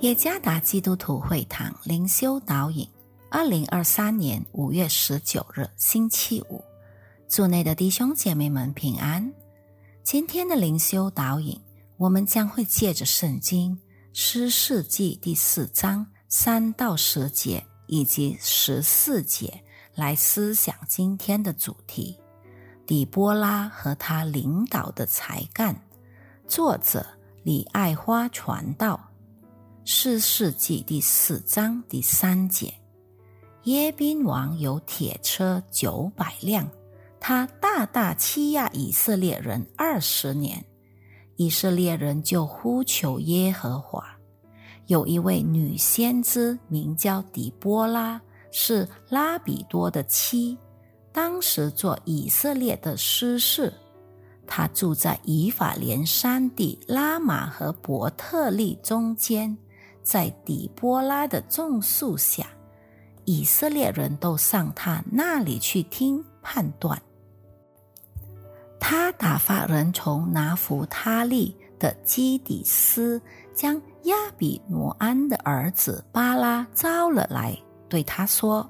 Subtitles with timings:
[0.00, 2.88] 耶加达基督徒会堂灵修导引，
[3.28, 6.62] 二零二三年五月十九日星期五，
[7.28, 9.32] 祝内的弟兄姐妹们平安。
[10.04, 11.60] 今天的灵修导引，
[11.96, 13.76] 我们将会借着圣经
[14.12, 19.64] 诗世纪第四章三到十节以及十四节
[19.96, 22.16] 来思想今天的主题：
[22.86, 25.74] 底波拉和他领导的才干。
[26.46, 27.04] 作者
[27.42, 29.07] 李爱花传道。
[29.90, 32.74] 四世纪第四章第三节，
[33.62, 36.68] 耶宾王有铁车九百辆，
[37.18, 40.62] 他大大欺压以色列人二十年，
[41.36, 44.06] 以色列人就呼求耶和华。
[44.88, 50.58] 有一位女先知名叫底波拉，是拉比多的妻，
[51.12, 53.72] 当时做以色列的师事。
[54.46, 59.56] 她住在以法莲山地拉玛和伯特利中间。
[60.08, 62.46] 在底波拉的种树下，
[63.26, 66.98] 以色列人都上他那里去听判断。
[68.80, 73.20] 他打发人从拿弗他利的基底斯，
[73.54, 77.54] 将亚比挪安的儿子巴拉招了来，
[77.86, 78.66] 对他说：“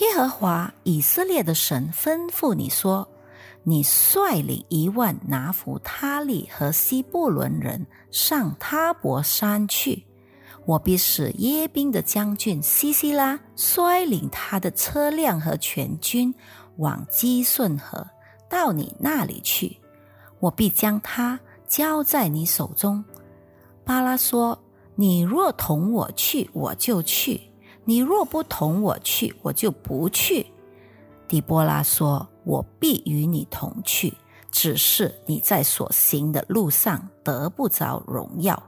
[0.00, 3.06] 耶和华以色列的神吩咐你说，
[3.62, 10.02] 你率领一万拿弗他利和西布伦人上他伯山去。”
[10.64, 16.32] 我必使耶宾的将军西西拉率领他的车辆和全军
[16.76, 18.06] 往基顺河
[18.48, 19.76] 到你那里去，
[20.38, 23.04] 我必将他交在你手中。
[23.84, 24.56] 巴拉说
[24.94, 27.40] ：“你若同我去，我就去；
[27.84, 30.46] 你若不同我去，我就不去。”
[31.26, 34.14] 底波拉说：“我必与你同去，
[34.52, 38.62] 只是你在所行的路上得不着荣耀，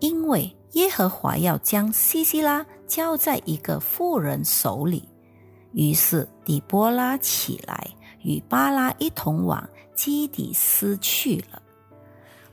[0.00, 5.08] 因为。”耶和华要将西西拉交在一个妇人手里，
[5.72, 7.88] 于是底波拉起来，
[8.22, 11.62] 与巴拉一同往基底斯去了。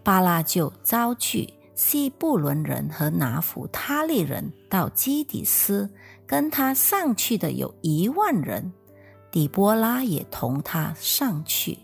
[0.03, 5.89] 巴拉就招聚西布伦人和拿弗他利人到基底斯，
[6.25, 8.71] 跟他上去的有一万人，
[9.31, 11.77] 底波拉也同他上去。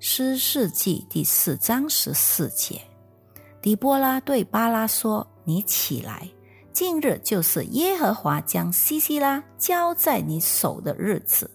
[0.00, 2.80] 诗世纪第四章十四节，
[3.62, 5.24] 底波拉对巴拉说。
[5.48, 6.28] 你起来，
[6.72, 11.48] 近日就是耶和华将西西拉交在你手的日子。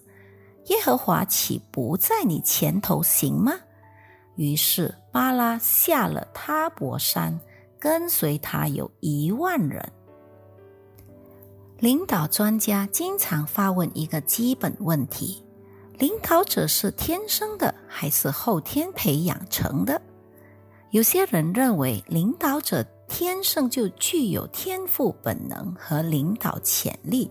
[0.68, 3.52] 耶和华岂不在你前头行吗？
[4.36, 7.38] 于是巴拉下了他伯山，
[7.78, 9.92] 跟随他有一万人。
[11.78, 15.44] 领导专家经常发问一个基本问题：
[15.98, 20.00] 领导者是天生的还是后天培养成的？
[20.92, 22.82] 有些人认为领导者。
[23.14, 27.30] 天生就具有天赋本能和领导潜力，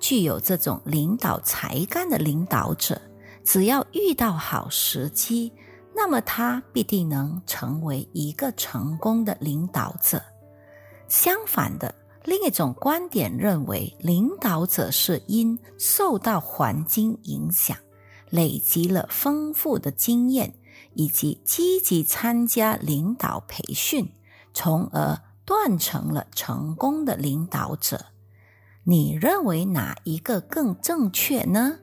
[0.00, 2.98] 具有这种领导才干的领导者，
[3.44, 5.52] 只要遇到好时机，
[5.94, 10.18] 那么他必定能成为一个成功的领导者。
[11.08, 17.76] 相反的，另一种观点认为，领导者是因受到环境影响，
[18.30, 20.54] 累积了丰富的经验，
[20.94, 24.10] 以及积极参加领导培训。
[24.56, 28.06] 从而断成了成功的领导者。
[28.84, 31.78] 你认为哪一个更正确呢？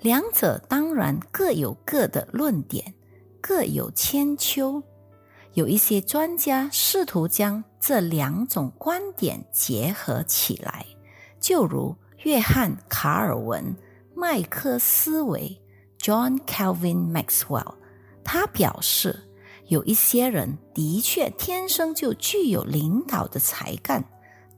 [0.00, 2.94] 两者当然各有各的论点，
[3.42, 4.82] 各有千秋。
[5.52, 10.86] 有一些专家试图将这两种观点结合起来，
[11.38, 11.94] 就如
[12.24, 13.62] 约翰·卡尔文·
[14.14, 15.60] 麦克斯韦
[15.98, 17.74] （John Calvin Maxwell），
[18.24, 19.24] 他表示。
[19.68, 24.04] 有一些人的确天生就具有领导的才干，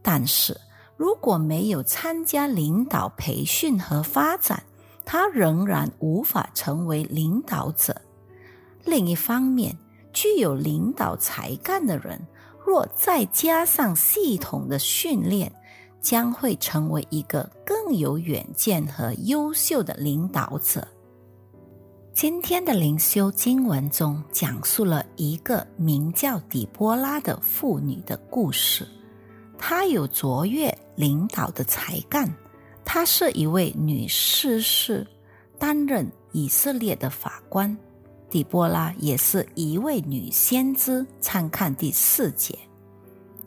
[0.02, 0.54] 但是
[0.96, 4.62] 如果没有参加领导培训和发展，
[5.04, 7.98] 他仍然无法成为领导者。
[8.84, 9.76] 另一方面，
[10.12, 12.20] 具有领导才干的人，
[12.66, 15.50] 若再加上系统的训练，
[16.02, 20.86] 将会成为一个更有远见和优秀的领导者。
[22.20, 28.84] 今天的灵修经文中讲述了一个名叫底波拉的妇女的故事。
[29.56, 32.28] 她有卓越领导的才干，
[32.84, 35.06] 她是一位女士士，
[35.60, 37.78] 担任以色列的法官。
[38.28, 42.58] 底波拉也是一位女先知，参看第四节。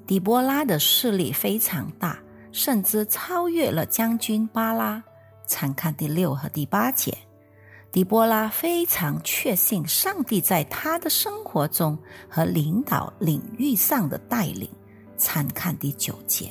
[0.07, 2.17] 底波拉的势力非常大，
[2.53, 5.03] 甚至超越了将军巴拉，
[5.45, 7.13] 参看第六和第八节。
[7.91, 11.97] 狄波拉非常确信上帝在他的生活中
[12.29, 14.69] 和领导领域上的带领，
[15.17, 16.49] 参看第九节。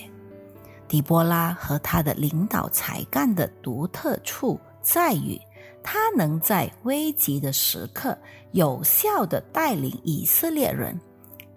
[0.86, 5.40] 底波拉和他的领导才干的独特处在于，
[5.82, 8.16] 他能在危急的时刻
[8.52, 11.00] 有效的带领以色列人，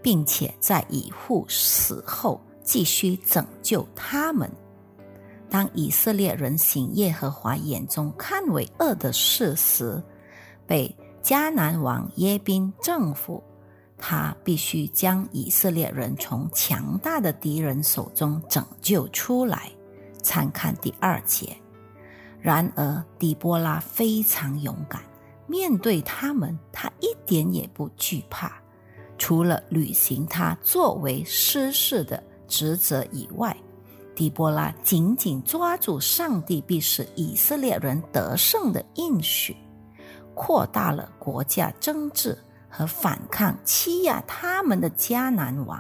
[0.02, 4.50] 并且在以户死后继续拯救他们。
[5.54, 10.02] 当以色列人行耶和华眼中看为恶的事时，
[10.66, 10.92] 被
[11.22, 13.44] 迦南王耶宾征服。
[13.96, 19.72] 他必须将以色列人从强大的敌人手中拯救出来。
[20.24, 21.56] 参看第二节。
[22.42, 25.04] 然而，底波拉非常勇敢，
[25.46, 28.60] 面对他们，他一点也不惧怕。
[29.20, 33.56] 除了履行他作为师事的职责以外，
[34.16, 39.56] 底波拉紧紧抓住上帝必使以色列人得胜的应许，
[40.34, 42.38] 扩大了国家争执。
[42.76, 45.80] 和反抗欺压他们的迦南王，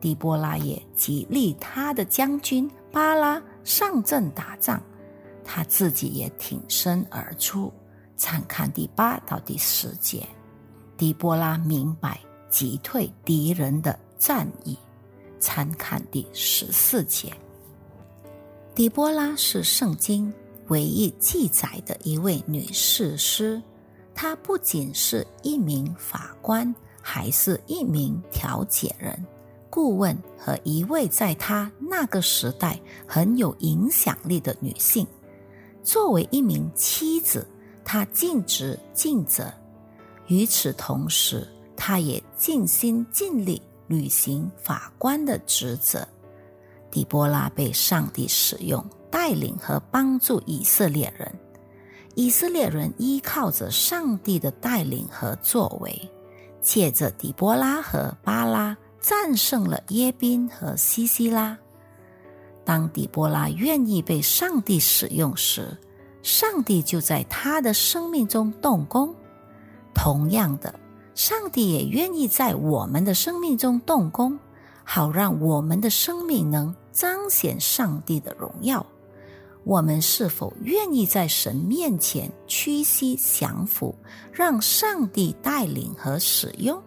[0.00, 4.80] 底波拉也激励他的将军巴拉上阵打仗，
[5.44, 7.72] 他自己也挺身而出。
[8.14, 10.24] 参看第八到第十节，
[10.96, 14.78] 底波拉明白击退敌人的战役。
[15.40, 17.32] 参看第十四节，
[18.74, 20.32] 底波拉是圣经
[20.68, 23.60] 唯一记载的一位女士师。
[24.14, 29.24] 她不仅是一名法官，还是一名调解人、
[29.70, 35.06] 顾问和一位在他那个时代很有影响力的女性。
[35.84, 37.46] 作为一名妻子，
[37.84, 39.44] 她尽职尽责；
[40.26, 41.46] 与此同时，
[41.76, 46.06] 她也尽心尽力履行法官的职责。
[46.90, 51.30] 底波拉被上帝使用，带领和帮助以色列人。
[52.14, 56.10] 以色列人依靠着上帝的带领和作为，
[56.60, 61.56] 借着底波拉和巴拉战胜了耶宾和西西拉。
[62.64, 65.78] 当底波拉愿意被上帝使用时，
[66.22, 69.14] 上帝就在他的生命中动工。
[69.94, 70.74] 同样的，
[71.18, 74.38] 上帝也愿意在我们的生命中动工，
[74.84, 78.86] 好让我们的生命能彰显上帝的荣耀。
[79.64, 83.92] 我们是否愿意在神面前屈膝降服，
[84.30, 86.80] 让上帝带领和使用？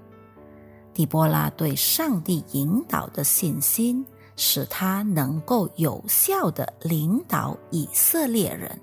[0.94, 4.06] 底波拉对上帝引导的信心，
[4.38, 8.80] 使他能够有效的领导以色列人。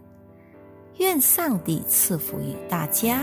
[0.98, 3.22] 愿上帝赐福于大家。